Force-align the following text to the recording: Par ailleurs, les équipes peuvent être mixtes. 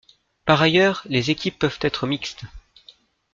Par 0.45 0.63
ailleurs, 0.63 1.03
les 1.05 1.29
équipes 1.29 1.59
peuvent 1.59 1.77
être 1.81 2.07
mixtes. 2.07 2.45